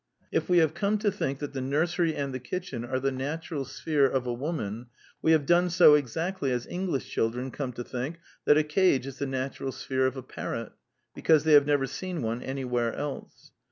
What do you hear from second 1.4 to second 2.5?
the nursery and the